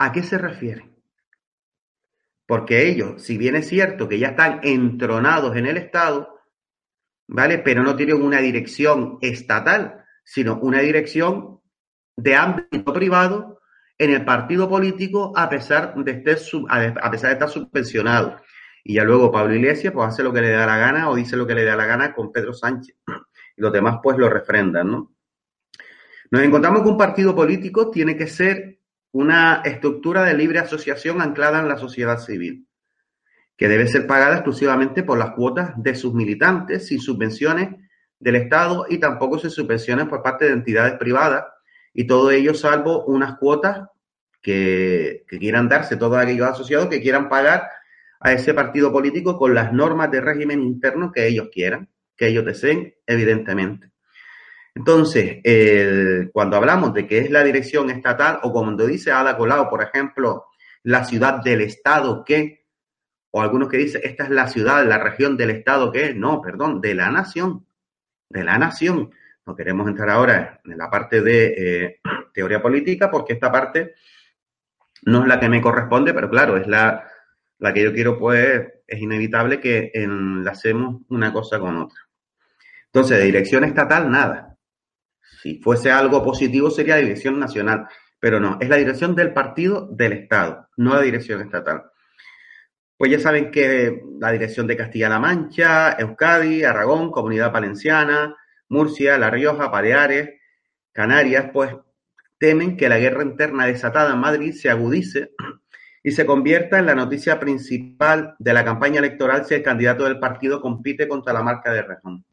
¿a 0.00 0.10
qué 0.10 0.22
se 0.24 0.38
refieren? 0.38 0.95
Porque 2.46 2.88
ellos, 2.88 3.22
si 3.22 3.36
bien 3.38 3.56
es 3.56 3.68
cierto 3.68 4.08
que 4.08 4.18
ya 4.18 4.28
están 4.28 4.60
entronados 4.62 5.56
en 5.56 5.66
el 5.66 5.76
Estado, 5.76 6.40
¿vale? 7.26 7.58
Pero 7.58 7.82
no 7.82 7.96
tienen 7.96 8.22
una 8.22 8.38
dirección 8.38 9.18
estatal, 9.20 10.04
sino 10.24 10.58
una 10.60 10.80
dirección 10.80 11.60
de 12.16 12.34
ámbito 12.34 12.92
privado 12.92 13.60
en 13.98 14.10
el 14.10 14.24
partido 14.24 14.68
político 14.68 15.32
a 15.36 15.48
pesar 15.48 15.94
de, 15.96 16.10
estar, 16.12 16.36
a 16.68 17.10
pesar 17.10 17.30
de 17.30 17.32
estar 17.32 17.48
subvencionado. 17.48 18.36
Y 18.84 18.94
ya 18.94 19.04
luego 19.04 19.32
Pablo 19.32 19.54
Iglesias 19.54 19.92
pues 19.92 20.08
hace 20.08 20.22
lo 20.22 20.32
que 20.32 20.42
le 20.42 20.50
da 20.50 20.66
la 20.66 20.76
gana 20.76 21.10
o 21.10 21.16
dice 21.16 21.36
lo 21.36 21.46
que 21.46 21.54
le 21.54 21.64
da 21.64 21.74
la 21.74 21.86
gana 21.86 22.14
con 22.14 22.30
Pedro 22.30 22.52
Sánchez. 22.52 22.96
Y 23.04 23.12
los 23.60 23.72
demás 23.72 23.98
pues 24.02 24.16
lo 24.16 24.28
refrendan, 24.28 24.90
¿no? 24.90 25.12
Nos 26.30 26.42
encontramos 26.42 26.82
que 26.82 26.88
un 26.88 26.98
partido 26.98 27.34
político 27.34 27.90
tiene 27.90 28.16
que 28.16 28.26
ser 28.26 28.75
una 29.16 29.62
estructura 29.64 30.24
de 30.24 30.34
libre 30.34 30.58
asociación 30.58 31.22
anclada 31.22 31.60
en 31.60 31.68
la 31.68 31.78
sociedad 31.78 32.18
civil, 32.18 32.68
que 33.56 33.66
debe 33.66 33.88
ser 33.88 34.06
pagada 34.06 34.34
exclusivamente 34.34 35.02
por 35.02 35.16
las 35.16 35.30
cuotas 35.30 35.72
de 35.76 35.94
sus 35.94 36.12
militantes, 36.12 36.88
sin 36.88 37.00
subvenciones 37.00 37.70
del 38.18 38.36
Estado 38.36 38.84
y 38.90 38.98
tampoco 38.98 39.38
sin 39.38 39.48
subvenciones 39.48 40.06
por 40.06 40.22
parte 40.22 40.44
de 40.44 40.52
entidades 40.52 40.98
privadas, 40.98 41.46
y 41.94 42.06
todo 42.06 42.30
ello 42.30 42.52
salvo 42.52 43.06
unas 43.06 43.38
cuotas 43.38 43.88
que, 44.42 45.24
quieran 45.26 45.70
darse 45.70 45.96
todos 45.96 46.18
aquellos 46.18 46.46
asociados 46.46 46.88
que 46.88 47.00
quieran 47.00 47.30
pagar 47.30 47.70
a 48.20 48.34
ese 48.34 48.52
partido 48.52 48.92
político 48.92 49.38
con 49.38 49.54
las 49.54 49.72
normas 49.72 50.10
de 50.10 50.20
régimen 50.20 50.60
interno 50.60 51.10
que 51.10 51.26
ellos 51.26 51.48
quieran, 51.50 51.88
que 52.18 52.28
ellos 52.28 52.44
deseen, 52.44 52.94
evidentemente. 53.06 53.90
Entonces, 54.76 55.38
cuando 56.34 56.58
hablamos 56.58 56.92
de 56.92 57.06
que 57.06 57.18
es 57.20 57.30
la 57.30 57.42
dirección 57.42 57.88
estatal, 57.88 58.40
o 58.42 58.52
como 58.52 58.72
dice 58.76 59.10
Ada 59.10 59.34
Colau, 59.34 59.70
por 59.70 59.82
ejemplo, 59.82 60.48
la 60.82 61.02
ciudad 61.02 61.42
del 61.42 61.62
Estado 61.62 62.22
que, 62.22 62.66
o 63.30 63.40
algunos 63.40 63.70
que 63.70 63.78
dicen, 63.78 64.02
esta 64.04 64.24
es 64.24 64.30
la 64.30 64.48
ciudad, 64.48 64.86
la 64.86 64.98
región 64.98 65.34
del 65.38 65.48
Estado 65.48 65.90
que, 65.90 66.12
no, 66.12 66.42
perdón, 66.42 66.82
de 66.82 66.94
la 66.94 67.10
nación, 67.10 67.66
de 68.28 68.44
la 68.44 68.58
nación. 68.58 69.10
No 69.46 69.56
queremos 69.56 69.88
entrar 69.88 70.10
ahora 70.10 70.60
en 70.62 70.76
la 70.76 70.90
parte 70.90 71.22
de 71.22 71.54
eh, 71.56 72.00
teoría 72.34 72.60
política 72.60 73.10
porque 73.10 73.32
esta 73.32 73.50
parte 73.50 73.94
no 75.04 75.22
es 75.22 75.26
la 75.26 75.40
que 75.40 75.48
me 75.48 75.62
corresponde, 75.62 76.12
pero 76.12 76.28
claro, 76.28 76.58
es 76.58 76.66
la, 76.66 77.02
la 77.60 77.72
que 77.72 77.82
yo 77.82 77.94
quiero, 77.94 78.18
pues 78.18 78.62
es 78.86 79.00
inevitable 79.00 79.58
que 79.58 79.90
enlacemos 79.94 81.00
una 81.08 81.32
cosa 81.32 81.58
con 81.58 81.78
otra. 81.78 81.98
Entonces, 82.84 83.18
de 83.18 83.24
dirección 83.24 83.64
estatal, 83.64 84.10
nada. 84.10 84.55
Si 85.42 85.60
fuese 85.60 85.90
algo 85.90 86.22
positivo 86.22 86.70
sería 86.70 86.96
dirección 86.96 87.38
nacional, 87.38 87.86
pero 88.18 88.40
no, 88.40 88.58
es 88.60 88.68
la 88.68 88.76
dirección 88.76 89.14
del 89.14 89.32
partido 89.32 89.88
del 89.90 90.12
Estado, 90.12 90.68
no 90.76 90.94
la 90.94 91.02
dirección 91.02 91.40
estatal. 91.40 91.84
Pues 92.96 93.10
ya 93.10 93.20
saben 93.20 93.50
que 93.50 94.02
la 94.18 94.32
dirección 94.32 94.66
de 94.66 94.76
Castilla-La 94.76 95.18
Mancha, 95.18 95.92
Euskadi, 95.98 96.64
Aragón, 96.64 97.10
Comunidad 97.10 97.52
Valenciana, 97.52 98.34
Murcia, 98.68 99.18
La 99.18 99.30
Rioja, 99.30 99.68
Baleares, 99.68 100.30
Canarias, 100.92 101.50
pues 101.52 101.74
temen 102.38 102.76
que 102.76 102.88
la 102.88 102.98
guerra 102.98 103.22
interna 103.22 103.66
desatada 103.66 104.14
en 104.14 104.20
Madrid 104.20 104.54
se 104.54 104.70
agudice 104.70 105.30
y 106.02 106.12
se 106.12 106.24
convierta 106.24 106.78
en 106.78 106.86
la 106.86 106.94
noticia 106.94 107.38
principal 107.38 108.34
de 108.38 108.52
la 108.54 108.64
campaña 108.64 109.00
electoral 109.00 109.44
si 109.44 109.54
el 109.54 109.62
candidato 109.62 110.04
del 110.04 110.18
partido 110.18 110.60
compite 110.60 111.08
contra 111.08 111.32
la 111.32 111.42
marca 111.42 111.72
de 111.72 111.82
Rejón. 111.82 112.24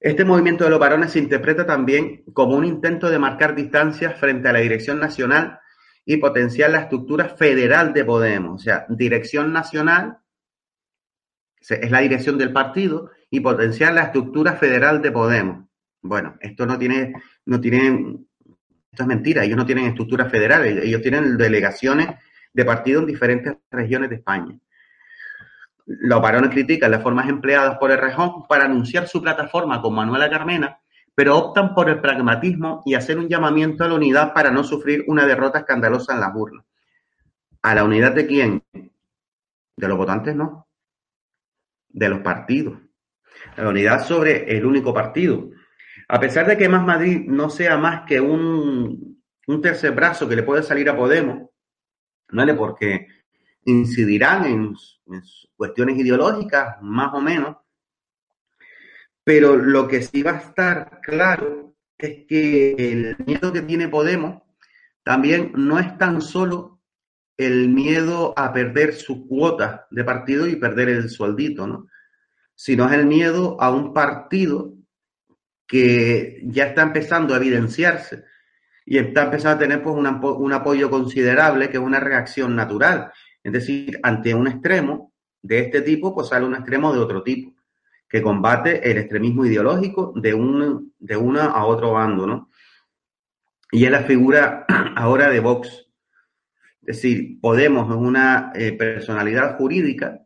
Este 0.00 0.24
movimiento 0.24 0.64
de 0.64 0.70
los 0.70 0.78
varones 0.78 1.12
se 1.12 1.18
interpreta 1.18 1.66
también 1.66 2.24
como 2.32 2.56
un 2.56 2.64
intento 2.64 3.10
de 3.10 3.18
marcar 3.18 3.54
distancias 3.54 4.18
frente 4.18 4.48
a 4.48 4.52
la 4.52 4.60
dirección 4.60 4.98
nacional 4.98 5.60
y 6.06 6.16
potenciar 6.16 6.70
la 6.70 6.80
estructura 6.80 7.28
federal 7.28 7.92
de 7.92 8.04
Podemos. 8.06 8.62
O 8.62 8.64
sea, 8.64 8.86
dirección 8.88 9.52
nacional 9.52 10.18
es 11.60 11.90
la 11.90 12.00
dirección 12.00 12.38
del 12.38 12.50
partido 12.50 13.10
y 13.28 13.40
potenciar 13.40 13.92
la 13.92 14.04
estructura 14.04 14.54
federal 14.54 15.02
de 15.02 15.12
Podemos. 15.12 15.66
Bueno, 16.00 16.36
esto 16.40 16.64
no 16.64 16.78
tiene, 16.78 17.12
no 17.44 17.60
tienen, 17.60 18.26
esto 18.90 19.02
es 19.02 19.06
mentira, 19.06 19.44
ellos 19.44 19.58
no 19.58 19.66
tienen 19.66 19.84
estructuras 19.84 20.30
federales, 20.30 20.82
ellos 20.82 21.02
tienen 21.02 21.36
delegaciones 21.36 22.08
de 22.54 22.64
partidos 22.64 23.02
en 23.02 23.08
diferentes 23.08 23.54
regiones 23.70 24.08
de 24.08 24.16
España. 24.16 24.58
Los 25.98 26.22
varones 26.22 26.50
critican 26.50 26.92
las 26.92 27.02
formas 27.02 27.28
empleadas 27.28 27.76
por 27.78 27.90
el 27.90 27.98
Rejón 27.98 28.46
para 28.46 28.66
anunciar 28.66 29.08
su 29.08 29.20
plataforma 29.20 29.82
con 29.82 29.92
Manuela 29.92 30.30
Carmena, 30.30 30.78
pero 31.16 31.36
optan 31.36 31.74
por 31.74 31.90
el 31.90 32.00
pragmatismo 32.00 32.80
y 32.86 32.94
hacer 32.94 33.18
un 33.18 33.28
llamamiento 33.28 33.82
a 33.82 33.88
la 33.88 33.94
unidad 33.94 34.32
para 34.32 34.52
no 34.52 34.62
sufrir 34.62 35.02
una 35.08 35.26
derrota 35.26 35.58
escandalosa 35.58 36.14
en 36.14 36.20
las 36.20 36.32
burlas. 36.32 36.64
¿A 37.62 37.74
la 37.74 37.82
unidad 37.82 38.12
de 38.12 38.24
quién? 38.24 38.62
De 38.72 39.88
los 39.88 39.98
votantes 39.98 40.36
no, 40.36 40.68
de 41.88 42.08
los 42.08 42.20
partidos. 42.20 42.78
La 43.56 43.68
unidad 43.68 44.06
sobre 44.06 44.56
el 44.56 44.64
único 44.64 44.94
partido. 44.94 45.50
A 46.06 46.20
pesar 46.20 46.46
de 46.46 46.56
que 46.56 46.68
Más 46.68 46.84
Madrid 46.84 47.24
no 47.26 47.50
sea 47.50 47.76
más 47.78 48.02
que 48.06 48.20
un, 48.20 49.20
tercer 49.60 49.90
brazo 49.90 50.28
que 50.28 50.36
le 50.36 50.44
puede 50.44 50.62
salir 50.62 50.88
a 50.88 50.96
Podemos, 50.96 51.50
¿vale? 52.30 52.54
Porque 52.54 53.08
incidirán 53.64 54.44
en, 54.44 54.76
cuestiones 55.56 55.98
ideológicas, 55.98 56.80
más 56.82 57.12
o 57.14 57.20
menos, 57.20 57.56
pero 59.24 59.56
lo 59.56 59.86
que 59.86 60.02
sí 60.02 60.22
va 60.22 60.32
a 60.32 60.38
estar 60.38 61.00
claro 61.02 61.74
es 61.98 62.26
que 62.26 62.72
el 62.72 63.16
miedo 63.26 63.52
que 63.52 63.62
tiene 63.62 63.88
Podemos 63.88 64.42
también 65.02 65.52
no 65.54 65.78
es 65.78 65.96
tan 65.98 66.20
solo 66.22 66.80
el 67.36 67.68
miedo 67.68 68.34
a 68.36 68.52
perder 68.52 68.94
su 68.94 69.26
cuota 69.26 69.86
de 69.90 70.04
partido 70.04 70.46
y 70.46 70.56
perder 70.56 70.90
el 70.90 71.08
sueldito, 71.08 71.66
¿no? 71.66 71.86
Sino 72.54 72.86
es 72.86 72.92
el 72.92 73.06
miedo 73.06 73.56
a 73.60 73.70
un 73.70 73.94
partido 73.94 74.74
que 75.66 76.42
ya 76.44 76.64
está 76.66 76.82
empezando 76.82 77.32
a 77.32 77.38
evidenciarse 77.38 78.24
y 78.84 78.98
está 78.98 79.22
empezando 79.22 79.56
a 79.56 79.58
tener 79.58 79.82
pues 79.82 79.96
un 79.96 80.52
apoyo 80.52 80.90
considerable 80.90 81.70
que 81.70 81.76
es 81.76 81.82
una 81.82 82.00
reacción 82.00 82.56
natural. 82.56 83.12
Es 83.42 83.52
decir, 83.52 83.98
ante 84.02 84.34
un 84.34 84.48
extremo 84.48 85.12
de 85.42 85.60
este 85.60 85.82
tipo, 85.82 86.14
pues 86.14 86.28
sale 86.28 86.46
un 86.46 86.54
extremo 86.54 86.92
de 86.92 86.98
otro 86.98 87.22
tipo, 87.22 87.54
que 88.08 88.22
combate 88.22 88.90
el 88.90 88.98
extremismo 88.98 89.46
ideológico 89.46 90.12
de, 90.16 90.34
un, 90.34 90.94
de 90.98 91.16
una 91.16 91.46
a 91.46 91.64
otro 91.64 91.92
bando, 91.92 92.26
¿no? 92.26 92.50
Y 93.70 93.84
es 93.84 93.90
la 93.90 94.02
figura 94.02 94.66
ahora 94.96 95.30
de 95.30 95.40
Vox. 95.40 95.86
Es 96.82 96.96
decir, 96.96 97.40
Podemos 97.40 97.88
es 97.88 97.96
una 97.96 98.52
eh, 98.54 98.72
personalidad 98.72 99.56
jurídica, 99.56 100.20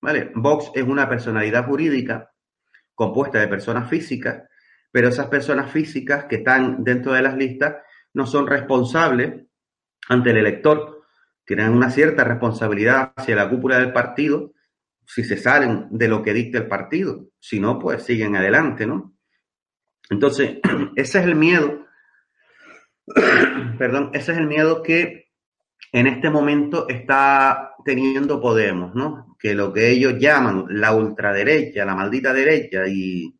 ¿vale? 0.00 0.30
Vox 0.34 0.70
es 0.74 0.84
una 0.84 1.08
personalidad 1.08 1.66
jurídica 1.66 2.30
compuesta 2.94 3.40
de 3.40 3.48
personas 3.48 3.90
físicas, 3.90 4.44
pero 4.90 5.08
esas 5.08 5.26
personas 5.26 5.70
físicas 5.70 6.24
que 6.26 6.36
están 6.36 6.84
dentro 6.84 7.12
de 7.12 7.22
las 7.22 7.36
listas 7.36 7.76
no 8.14 8.24
son 8.24 8.46
responsables 8.46 9.44
ante 10.08 10.30
el 10.30 10.38
elector 10.38 10.95
tienen 11.46 11.70
una 11.70 11.90
cierta 11.90 12.24
responsabilidad 12.24 13.12
hacia 13.16 13.36
la 13.36 13.48
cúpula 13.48 13.78
del 13.78 13.92
partido 13.92 14.52
si 15.06 15.22
se 15.22 15.36
salen 15.36 15.86
de 15.90 16.08
lo 16.08 16.22
que 16.22 16.34
dicta 16.34 16.58
el 16.58 16.66
partido. 16.66 17.28
Si 17.38 17.60
no, 17.60 17.78
pues 17.78 18.02
siguen 18.02 18.34
adelante, 18.34 18.86
¿no? 18.86 19.14
Entonces, 20.10 20.58
ese 20.96 21.20
es 21.20 21.24
el 21.24 21.36
miedo, 21.36 21.86
perdón, 23.78 24.10
ese 24.12 24.32
es 24.32 24.38
el 24.38 24.46
miedo 24.46 24.82
que 24.82 25.30
en 25.92 26.08
este 26.08 26.28
momento 26.28 26.88
está 26.88 27.74
teniendo 27.84 28.40
Podemos, 28.40 28.94
¿no? 28.94 29.36
Que 29.38 29.54
lo 29.54 29.72
que 29.72 29.90
ellos 29.90 30.14
llaman 30.18 30.66
la 30.68 30.92
ultraderecha, 30.92 31.84
la 31.84 31.94
maldita 31.94 32.32
derecha 32.32 32.82
y, 32.88 33.32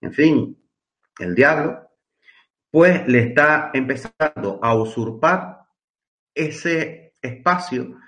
en 0.00 0.12
fin, 0.12 0.58
el 1.18 1.34
diablo, 1.34 1.90
pues 2.70 3.06
le 3.06 3.20
está 3.20 3.70
empezando 3.74 4.58
a 4.62 4.74
usurpar 4.74 5.58
ese 6.34 7.03
espacio 7.24 7.98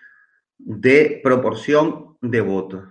de 0.59 1.20
proporción 1.22 2.16
de 2.20 2.40
votos. 2.40 2.85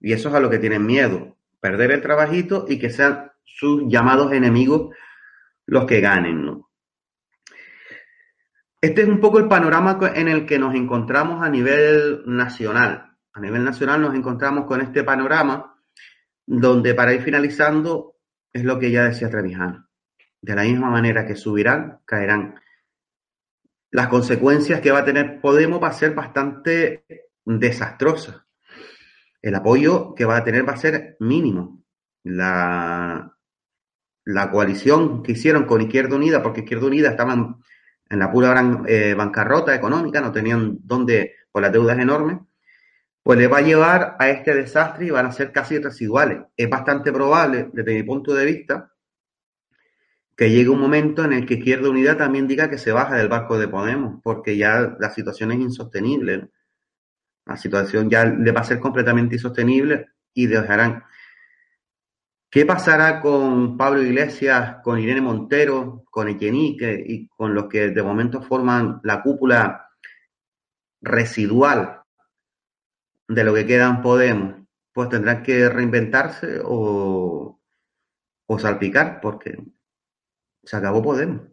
Y 0.00 0.12
eso 0.12 0.28
es 0.28 0.34
a 0.34 0.40
lo 0.40 0.50
que 0.50 0.58
tienen 0.58 0.84
miedo, 0.84 1.36
perder 1.60 1.92
el 1.92 2.02
trabajito 2.02 2.66
y 2.68 2.78
que 2.78 2.90
sean 2.90 3.32
sus 3.44 3.84
llamados 3.86 4.32
enemigos 4.32 4.94
los 5.66 5.86
que 5.86 6.00
ganen. 6.00 6.62
Este 8.80 9.02
es 9.02 9.08
un 9.08 9.20
poco 9.20 9.38
el 9.38 9.48
panorama 9.48 9.98
en 10.14 10.28
el 10.28 10.44
que 10.44 10.58
nos 10.58 10.74
encontramos 10.74 11.42
a 11.42 11.48
nivel 11.48 12.22
nacional. 12.26 13.16
A 13.32 13.40
nivel 13.40 13.64
nacional 13.64 14.00
nos 14.02 14.14
encontramos 14.14 14.66
con 14.66 14.80
este 14.80 15.02
panorama 15.04 15.74
donde 16.46 16.94
para 16.94 17.14
ir 17.14 17.22
finalizando 17.22 18.16
es 18.52 18.62
lo 18.62 18.78
que 18.78 18.90
ya 18.90 19.04
decía 19.04 19.30
Trevijano. 19.30 19.88
De 20.40 20.54
la 20.54 20.64
misma 20.64 20.90
manera 20.90 21.26
que 21.26 21.34
subirán, 21.34 22.00
caerán 22.04 22.60
las 23.94 24.08
consecuencias 24.08 24.80
que 24.80 24.90
va 24.90 24.98
a 24.98 25.04
tener 25.04 25.40
Podemos 25.40 25.80
va 25.80 25.86
a 25.86 25.92
ser 25.92 26.14
bastante 26.14 27.04
desastrosa. 27.44 28.44
El 29.40 29.54
apoyo 29.54 30.16
que 30.16 30.24
va 30.24 30.38
a 30.38 30.42
tener 30.42 30.68
va 30.68 30.72
a 30.72 30.78
ser 30.78 31.16
mínimo. 31.20 31.84
La, 32.24 33.32
la 34.24 34.50
coalición 34.50 35.22
que 35.22 35.30
hicieron 35.32 35.64
con 35.64 35.80
Izquierda 35.80 36.16
Unida, 36.16 36.42
porque 36.42 36.62
Izquierda 36.62 36.86
Unida 36.86 37.10
estaban 37.10 37.62
en 38.10 38.18
la 38.18 38.32
pura 38.32 38.48
gran, 38.48 38.82
eh, 38.88 39.14
bancarrota 39.14 39.72
económica, 39.72 40.20
no 40.20 40.32
tenían 40.32 40.76
dónde, 40.82 41.36
por 41.52 41.62
las 41.62 41.70
deudas 41.70 41.96
enormes, 41.96 42.38
pues 43.22 43.38
le 43.38 43.46
va 43.46 43.58
a 43.58 43.62
llevar 43.62 44.16
a 44.18 44.28
este 44.28 44.56
desastre 44.56 45.06
y 45.06 45.10
van 45.10 45.26
a 45.26 45.32
ser 45.32 45.52
casi 45.52 45.78
residuales. 45.78 46.40
Es 46.56 46.68
bastante 46.68 47.12
probable, 47.12 47.70
desde 47.72 47.94
mi 47.94 48.02
punto 48.02 48.34
de 48.34 48.44
vista, 48.44 48.90
que 50.36 50.50
llegue 50.50 50.68
un 50.68 50.80
momento 50.80 51.24
en 51.24 51.32
el 51.32 51.46
que 51.46 51.54
Izquierda 51.54 51.90
Unida 51.90 52.16
también 52.16 52.48
diga 52.48 52.68
que 52.68 52.78
se 52.78 52.92
baja 52.92 53.16
del 53.16 53.28
barco 53.28 53.58
de 53.58 53.68
Podemos, 53.68 54.20
porque 54.22 54.56
ya 54.56 54.96
la 54.98 55.10
situación 55.10 55.52
es 55.52 55.60
insostenible. 55.60 56.50
La 57.46 57.56
situación 57.56 58.10
ya 58.10 58.24
le 58.24 58.52
va 58.52 58.62
a 58.62 58.64
ser 58.64 58.80
completamente 58.80 59.36
insostenible 59.36 60.08
y 60.32 60.46
dejarán. 60.46 61.04
¿Qué 62.50 62.64
pasará 62.66 63.20
con 63.20 63.76
Pablo 63.76 64.02
Iglesias, 64.02 64.76
con 64.82 64.98
Irene 64.98 65.20
Montero, 65.20 66.04
con 66.10 66.28
Echenique 66.28 67.04
y 67.06 67.28
con 67.28 67.54
los 67.54 67.66
que 67.68 67.90
de 67.90 68.02
momento 68.02 68.42
forman 68.42 69.00
la 69.02 69.22
cúpula 69.22 69.90
residual 71.00 72.02
de 73.28 73.44
lo 73.44 73.54
que 73.54 73.66
queda 73.66 73.88
en 73.88 74.02
Podemos? 74.02 74.54
Pues 74.92 75.08
tendrán 75.08 75.42
que 75.42 75.68
reinventarse 75.68 76.60
o, 76.64 77.60
o 78.46 78.58
salpicar, 78.58 79.20
porque 79.20 79.58
se 80.64 80.76
acabó 80.76 81.02
Podemos. 81.02 81.52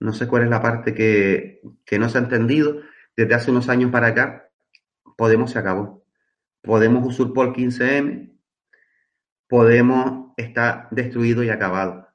No 0.00 0.12
sé 0.12 0.26
cuál 0.26 0.44
es 0.44 0.50
la 0.50 0.60
parte 0.60 0.94
que, 0.94 1.60
que 1.84 1.98
no 1.98 2.08
se 2.08 2.18
ha 2.18 2.22
entendido. 2.22 2.80
Desde 3.16 3.34
hace 3.34 3.50
unos 3.50 3.68
años 3.68 3.90
para 3.90 4.08
acá, 4.08 4.44
Podemos 5.16 5.52
se 5.52 5.58
acabó. 5.58 6.04
Podemos 6.62 7.06
usurpó 7.06 7.44
el 7.44 7.52
15M. 7.52 8.32
Podemos 9.48 10.32
está 10.36 10.88
destruido 10.90 11.42
y 11.42 11.50
acabado. 11.50 12.08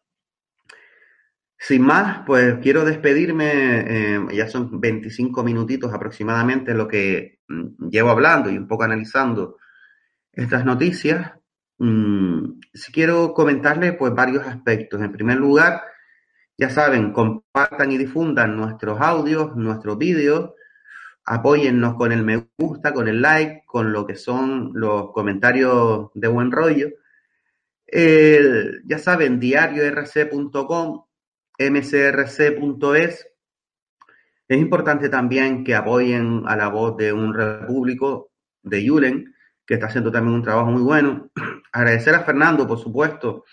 Sin 1.58 1.82
más, 1.82 2.24
pues 2.26 2.58
quiero 2.62 2.86
despedirme, 2.86 4.16
eh, 4.16 4.20
ya 4.34 4.48
son 4.48 4.80
25 4.80 5.44
minutitos 5.44 5.94
aproximadamente 5.94 6.74
lo 6.74 6.88
que 6.88 7.40
mm, 7.48 7.90
llevo 7.90 8.10
hablando 8.10 8.50
y 8.50 8.58
un 8.58 8.68
poco 8.68 8.84
analizando 8.84 9.58
estas 10.32 10.64
noticias. 10.66 11.34
Mm, 11.80 12.60
si 12.74 12.92
quiero 12.92 13.34
comentarle 13.34 13.94
pues 13.94 14.14
varios 14.14 14.46
aspectos. 14.46 15.02
En 15.02 15.12
primer 15.12 15.38
lugar, 15.38 15.82
ya 16.58 16.70
saben, 16.70 17.14
compartan 17.14 17.92
y 17.92 17.98
difundan 17.98 18.58
nuestros 18.58 19.00
audios, 19.02 19.56
nuestros 19.56 19.98
vídeos, 19.98 20.52
apóyennos 21.26 21.96
con 21.96 22.12
el 22.12 22.24
me 22.24 22.50
gusta, 22.58 22.94
con 22.94 23.08
el 23.08 23.22
like, 23.22 23.64
con 23.66 23.94
lo 23.94 24.06
que 24.06 24.16
son 24.16 24.72
los 24.74 25.12
comentarios 25.14 26.10
de 26.14 26.28
buen 26.28 26.52
rollo. 26.52 26.90
ya 28.86 28.98
saben, 29.00 29.40
diariorc.com, 29.40 31.06
mcrc.es. 31.60 33.28
Es 34.48 34.58
importante 34.58 35.10
también 35.10 35.64
que 35.64 35.76
apoyen 35.76 36.44
a 36.48 36.56
la 36.56 36.70
voz 36.70 36.98
de 36.98 37.14
un 37.14 37.34
repúblico 37.34 38.32
de 38.64 38.84
Yulen, 38.84 39.36
que 39.70 39.76
está 39.76 39.86
haciendo 39.86 40.12
también 40.12 40.34
un 40.34 40.42
trabajo 40.42 40.72
muy 40.72 40.82
bueno. 40.82 41.30
Agradecer 41.72 42.16
a 42.16 42.24
Fernando, 42.24 42.68
por 42.68 42.80
supuesto, 42.80 43.46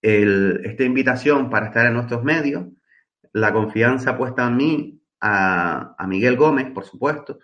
esta 0.00 0.84
invitación 0.84 1.50
para 1.50 1.66
estar 1.66 1.84
en 1.86 1.94
nuestros 1.94 2.22
medios, 2.22 2.66
la 3.32 3.52
confianza 3.52 4.16
puesta 4.16 4.46
en 4.46 4.56
mí, 4.56 5.02
a, 5.20 5.96
Miguel 6.06 6.36
Gómez, 6.36 6.70
por 6.70 6.84
supuesto, 6.84 7.40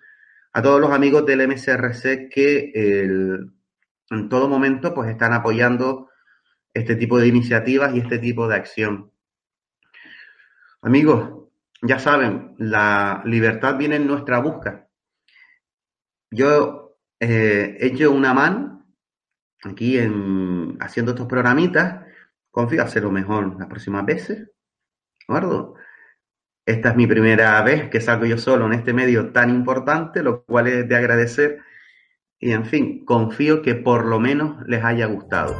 a 0.53 0.63
todos 0.63 0.81
los 0.81 0.93
amigos 0.93 1.27
del 1.27 1.49
MCRC 1.49 2.29
que 2.33 2.71
en 2.73 4.29
todo 4.29 4.49
momento 4.49 4.95
pues 4.95 5.11
están 5.11 5.33
apoyando 5.33 6.09
este 6.73 6.95
tipo 6.95 7.19
de 7.19 7.27
iniciativas 7.27 7.93
y 7.97 7.99
este 7.99 8.21
tipo 8.21 8.47
de 8.47 8.55
acción. 8.55 9.11
Amigos, 10.83 11.49
ya 11.83 11.99
saben, 11.99 12.55
la 12.59 13.23
libertad 13.25 13.77
viene 13.77 13.97
en 13.97 14.07
nuestra 14.07 14.39
busca. 14.39 14.87
Yo 16.31 16.90
eh, 17.21 17.77
he 17.79 17.87
hecho 17.87 18.11
una 18.11 18.35
mano 18.35 18.87
aquí 19.63 19.99
en 19.99 20.77
haciendo 20.81 21.13
estos 21.13 21.27
programitas 21.27 22.07
confío 22.51 22.83
hacerlo 22.83 23.11
mejor 23.11 23.59
las 23.59 23.69
próximas 23.69 24.05
veces. 24.05 24.49
¿De 25.29 25.35
Esta 26.67 26.91
es 26.91 26.97
mi 26.97 27.07
primera 27.07 27.63
vez 27.63 27.89
que 27.89 28.01
salgo 28.01 28.27
yo 28.27 28.39
solo 28.39 28.67
en 28.67 28.73
este 28.73 28.93
medio 28.93 29.31
tan 29.33 29.51
importante, 29.51 30.23
lo 30.23 30.45
cual 30.45 30.67
es 30.67 30.89
de 30.89 30.97
agradecer. 30.97 31.61
Y 32.39 32.53
en 32.53 32.65
fin, 32.65 33.05
confío 33.05 33.63
que 33.63 33.75
por 33.75 34.07
lo 34.07 34.19
menos 34.19 34.67
les 34.67 34.83
haya 34.83 35.07
gustado. 35.07 35.57